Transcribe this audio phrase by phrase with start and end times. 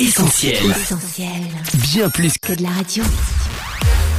[0.00, 0.54] Essentiel.
[0.70, 1.28] Essentiel.
[1.74, 3.02] Bien plus Que de la radio.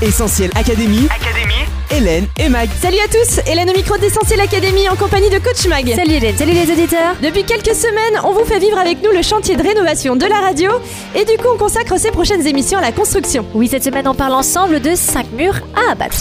[0.00, 1.06] Essentiel Académie.
[1.10, 1.52] Académie.
[1.90, 2.70] Hélène et Mag.
[2.80, 5.86] Salut à tous, Hélène au micro d'Essentiel Académie en compagnie de Coach Mag.
[5.94, 7.14] Salut Hélène, salut les auditeurs.
[7.22, 10.40] Depuis quelques semaines, on vous fait vivre avec nous le chantier de rénovation de la
[10.40, 10.70] radio
[11.14, 13.44] et du coup on consacre ces prochaines émissions à la construction.
[13.52, 16.16] Oui, cette semaine on parle ensemble de 5 murs à abattre.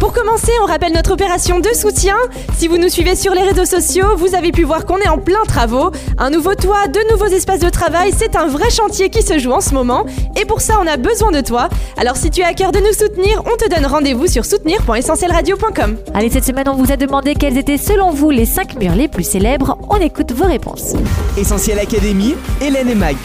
[0.00, 2.14] Pour commencer, on rappelle notre opération de soutien.
[2.56, 5.18] Si vous nous suivez sur les réseaux sociaux, vous avez pu voir qu'on est en
[5.18, 5.90] plein travaux.
[6.18, 9.50] Un nouveau toit, de nouveaux espaces de travail, c'est un vrai chantier qui se joue
[9.50, 10.06] en ce moment.
[10.40, 11.68] Et pour ça, on a besoin de toi.
[11.96, 15.96] Alors si tu as à cœur de nous soutenir, on te donne rendez-vous sur soutenir.essentielradio.com.
[16.14, 19.08] Allez, cette semaine on vous a demandé quels étaient selon vous les 5 murs les
[19.08, 19.78] plus célèbres.
[19.90, 20.94] On écoute vos réponses.
[21.36, 22.36] Essentiel Académie.
[22.60, 23.16] Hélène et Mag.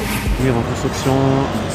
[0.44, 1.14] Mur en construction,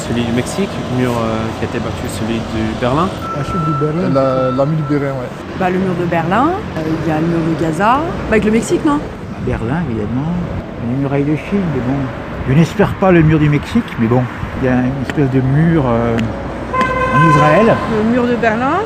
[0.07, 3.07] celui du Mexique, mur euh, qui a été battu, celui du Berlin.
[3.35, 4.09] La chute du Berlin
[4.55, 5.29] La, du Berlin, ouais.
[5.59, 8.45] Bah, le mur de Berlin, euh, il y a le mur de Gaza, bah, avec
[8.45, 8.99] le Mexique, non?
[9.45, 10.33] Berlin, évidemment,
[10.89, 11.99] les murailles de Chine, mais bon.
[12.47, 14.23] Je n'espère pas le mur du Mexique, mais bon,
[14.61, 16.17] il y a une espèce de mur euh,
[17.15, 17.75] en Israël.
[17.97, 18.79] Le mur de Berlin,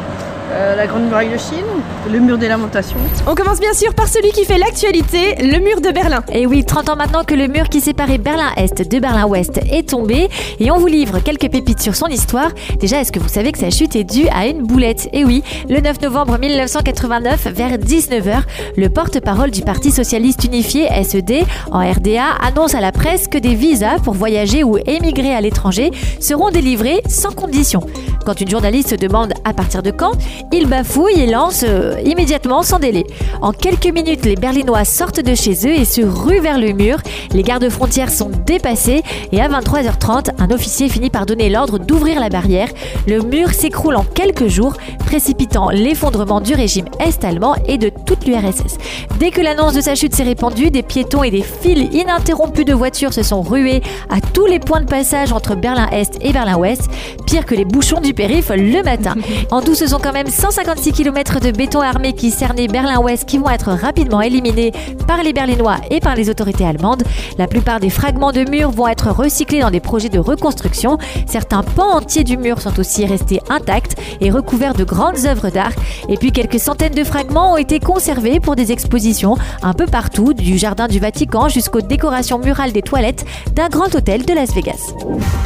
[0.54, 1.66] euh, la grande muraille de Chine,
[2.12, 2.98] le mur des lamentations.
[3.26, 6.24] On commence bien sûr par celui qui fait l'actualité, le mur de Berlin.
[6.32, 10.30] Et oui, 30 ans maintenant que le mur qui séparait Berlin-Est de Berlin-Ouest est tombé
[10.60, 12.52] et on vous livre quelques pépites sur son histoire.
[12.80, 15.10] Déjà, est-ce que vous savez que sa chute est due à une boulette?
[15.12, 18.42] Et oui, le 9 novembre 1989, vers 19h,
[18.78, 23.56] le porte-parole du Parti Socialiste Unifié SED en RDA annonce à la presse que des
[23.56, 27.82] visas pour voyager ou émigrer à l'étranger seront délivrés sans condition.
[28.26, 30.14] Quand une journaliste demande à partir de quand,
[30.52, 33.06] il bafouille et lance euh, immédiatement sans délai.
[33.42, 36.98] En quelques minutes, les Berlinois sortent de chez eux et se ruent vers le mur.
[37.34, 42.30] Les gardes-frontières sont dépassés et à 23h30, un officier finit par donner l'ordre d'ouvrir la
[42.30, 42.70] barrière.
[43.08, 48.78] Le mur s'écroule en quelques jours, précipitant l'effondrement du régime est-allemand et de toute l'URSS.
[49.20, 52.74] Dès que l'annonce de sa chute s'est répandue, des piétons et des files ininterrompues de
[52.74, 56.90] voitures se sont rués à tous les points de passage entre Berlin-Est et Berlin-Ouest,
[57.26, 59.16] pire que les bouchons du périph' le matin.
[59.52, 63.38] En tout, ce sont quand même 156 km de béton armé qui cernaient Berlin-Ouest qui
[63.38, 64.72] vont être rapidement éliminés
[65.08, 67.04] par les Berlinois et par les autorités allemandes.
[67.38, 70.98] La plupart des fragments de murs vont être recyclés dans des projets de reconstruction.
[71.28, 75.74] Certains pans entiers du mur sont aussi restés intacts et recouverts de grandes œuvres d'art.
[76.10, 80.34] Et puis quelques centaines de fragments ont été conservés pour des expositions un peu partout,
[80.34, 84.94] du jardin du Vatican jusqu'aux décorations murales des toilettes d'un grand hôtel de Las Vegas.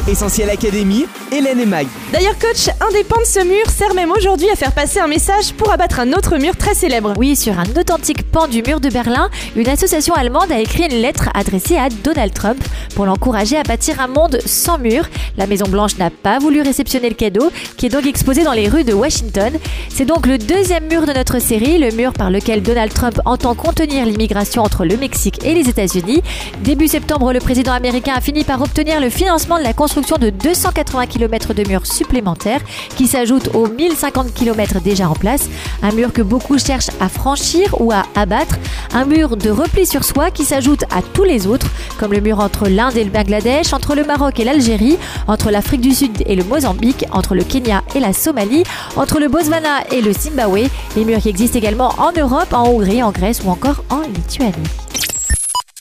[0.08, 1.06] Essentiel Académie.
[1.30, 1.86] Hélène et Mag.
[2.12, 5.06] D'ailleurs, coach, un des pans de ce mur sert même aujourd'hui à faire passer un
[5.06, 7.12] message pour abattre un autre mur très célèbre.
[7.16, 11.00] Oui, sur un authentique pan du mur de Berlin, une association allemande a écrit une
[11.00, 12.58] lettre adressée à Donald Trump
[12.96, 15.04] pour l'encourager à bâtir un monde sans mur.
[15.36, 18.68] La Maison Blanche n'a pas voulu réceptionner le cadeau, qui est donc exposé dans les
[18.68, 19.52] rues de Washington.
[19.88, 23.54] C'est donc le deuxième mur de notre série, le mur par lequel Donald Trump entend
[23.54, 26.22] contenir l'immigration entre le Mexique et les États-Unis.
[26.64, 30.30] Début septembre, le président américain a fini par obtenir le financement de la construction de
[30.30, 32.47] 280 km de murs supplémentaires,
[32.96, 35.48] qui s'ajoutent aux 1050 km déjà en place.
[35.82, 38.56] Un mur que beaucoup cherchent à franchir ou à abattre.
[38.92, 42.40] Un mur de repli sur soi qui s'ajoute à tous les autres, comme le mur
[42.40, 46.36] entre l'Inde et le Bangladesh, entre le Maroc et l'Algérie, entre l'Afrique du Sud et
[46.36, 48.64] le Mozambique, entre le Kenya et la Somalie,
[48.96, 50.68] entre le Botswana et le Zimbabwe.
[50.96, 54.87] Les murs qui existent également en Europe, en Hongrie, en Grèce ou encore en Lituanie.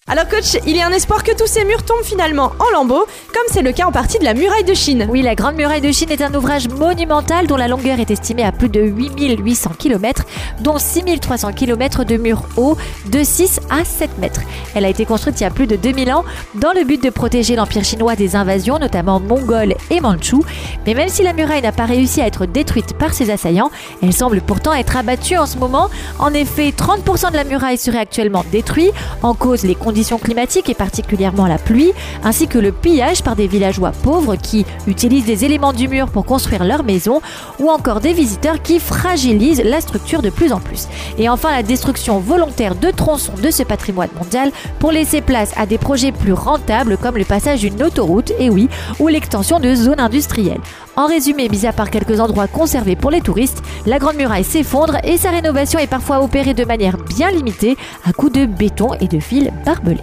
[0.09, 3.05] Alors coach, il y a un espoir que tous ces murs tombent finalement en lambeaux,
[3.33, 5.05] comme c'est le cas en partie de la muraille de Chine.
[5.09, 8.45] Oui, la Grande Muraille de Chine est un ouvrage monumental dont la longueur est estimée
[8.45, 10.23] à plus de 8800 km,
[10.61, 12.77] dont 6300 km de murs hauts
[13.11, 14.39] de 6 à 7 mètres.
[14.75, 16.23] Elle a été construite il y a plus de 2000 ans
[16.55, 20.45] dans le but de protéger l'Empire chinois des invasions, notamment mongoles et mandchous.
[20.85, 24.13] Mais même si la muraille n'a pas réussi à être détruite par ses assaillants, elle
[24.13, 25.89] semble pourtant être abattue en ce moment.
[26.17, 30.73] En effet, 30% de la muraille serait actuellement détruite, en cause les conditions climatiques et
[30.73, 31.91] particulièrement la pluie,
[32.23, 36.25] ainsi que le pillage par des villageois pauvres qui utilisent des éléments du mur pour
[36.25, 37.21] construire leur maison,
[37.59, 40.87] ou encore des visiteurs qui fragilisent la structure de plus en plus.
[41.17, 45.65] Et enfin la destruction volontaire de tronçons de ce patrimoine mondial pour laisser place à
[45.65, 48.69] des projets plus rentables comme le passage d'une autoroute, et oui,
[48.99, 50.61] ou l'extension de zones industrielles.
[50.97, 54.97] En résumé, mis à part quelques endroits conservés pour les touristes, la Grande Muraille s'effondre
[55.03, 59.07] et sa rénovation est parfois opérée de manière bien limitée à coups de béton et
[59.07, 60.01] de fils barbelés.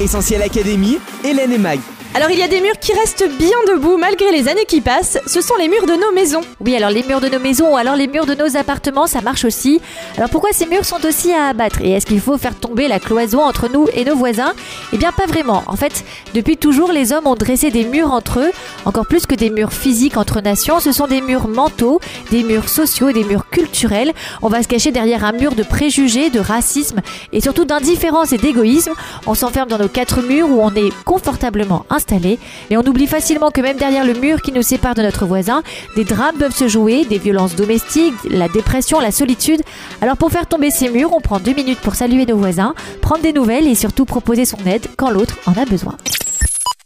[0.00, 0.98] Essentiel Académie.
[1.24, 1.80] Hélène et Mag.
[2.14, 5.18] Alors il y a des murs qui restent bien debout malgré les années qui passent,
[5.26, 6.42] ce sont les murs de nos maisons.
[6.60, 9.22] Oui, alors les murs de nos maisons ou alors les murs de nos appartements, ça
[9.22, 9.80] marche aussi.
[10.18, 11.80] Alors pourquoi ces murs sont aussi à abattre?
[11.80, 14.52] Et est-ce qu'il faut faire tomber la cloison entre nous et nos voisins?
[14.92, 15.62] Eh bien pas vraiment.
[15.66, 16.04] En fait,
[16.34, 18.52] depuis toujours, les hommes ont dressé des murs entre eux,
[18.84, 20.80] encore plus que des murs physiques entre nations.
[20.80, 21.98] Ce sont des murs mentaux,
[22.30, 24.12] des murs sociaux, des murs culturels.
[24.42, 27.00] On va se cacher derrière un mur de préjugés, de racisme
[27.32, 28.92] et surtout d'indifférence et d'égoïsme.
[29.26, 32.38] On s'enferme dans nos quatre murs où on est confortablement installés.
[32.70, 35.62] Et on oublie facilement que même derrière le mur qui nous sépare de notre voisin,
[35.96, 39.62] des drames peuvent se jouer, des violences domestiques, la dépression, la solitude.
[40.00, 43.22] Alors pour faire tomber ces murs, on prend deux minutes pour saluer nos voisins, prendre
[43.22, 45.96] des nouvelles et surtout proposer son aide quand l'autre en a besoin.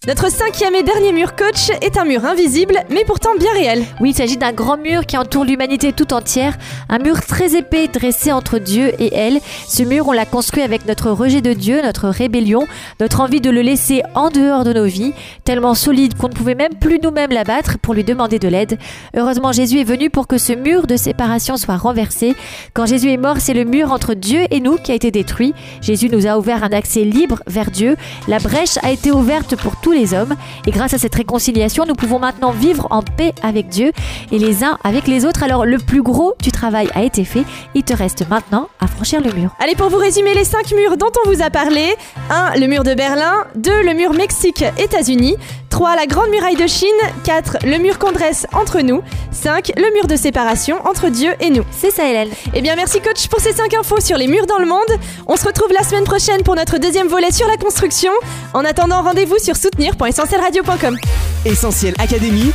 [0.07, 3.85] Notre cinquième et dernier mur coach est un mur invisible, mais pourtant bien réel.
[4.01, 6.57] Oui, il s'agit d'un grand mur qui entoure l'humanité tout entière,
[6.89, 9.41] un mur très épais dressé entre Dieu et elle.
[9.67, 12.69] Ce mur, on l'a construit avec notre rejet de Dieu, notre rébellion,
[13.01, 15.13] notre envie de le laisser en dehors de nos vies,
[15.43, 18.79] tellement solide qu'on ne pouvait même plus nous-mêmes l'abattre pour lui demander de l'aide.
[19.17, 22.37] Heureusement, Jésus est venu pour que ce mur de séparation soit renversé.
[22.75, 25.53] Quand Jésus est mort, c'est le mur entre Dieu et nous qui a été détruit.
[25.81, 27.97] Jésus nous a ouvert un accès libre vers Dieu.
[28.29, 30.35] La brèche a été ouverte pour tous les hommes.
[30.67, 33.93] Et grâce à cette réconciliation, nous pouvons maintenant vivre en paix avec Dieu
[34.31, 35.43] et les uns avec les autres.
[35.43, 37.45] Alors le plus gros du travail a été fait.
[37.75, 39.51] Il te reste maintenant à franchir le mur.
[39.59, 41.95] Allez, pour vous résumer les cinq murs dont on vous a parlé
[42.31, 42.59] 1.
[42.59, 43.45] Le mur de Berlin.
[43.57, 43.83] 2.
[43.83, 45.37] Le mur Mexique-États-Unis.
[45.77, 45.95] 3.
[45.95, 46.89] La Grande Muraille de Chine.
[47.25, 47.59] 4.
[47.67, 49.03] Le mur qu'on dresse entre nous.
[49.31, 49.73] 5.
[49.77, 51.65] Le mur de séparation entre Dieu et nous.
[51.71, 52.31] C'est ça, Hélène.
[52.55, 54.79] Eh bien, merci coach pour ces 5 infos sur les murs dans le monde.
[55.27, 58.11] On se retrouve la semaine prochaine pour notre deuxième volet sur la construction.
[58.55, 60.97] En attendant, rendez-vous sur soutenir.essentielradio.com.
[61.45, 62.51] Essentiel Académie.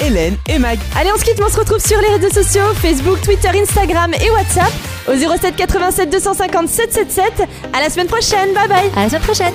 [0.00, 0.80] Hélène et Mag.
[0.98, 4.14] Allez, on se quitte, mais on se retrouve sur les réseaux sociaux Facebook, Twitter, Instagram
[4.20, 4.72] et WhatsApp
[5.06, 7.48] au 07 87 250 777.
[7.72, 8.52] À la semaine prochaine.
[8.52, 8.90] Bye bye.
[8.96, 9.54] À la semaine prochaine.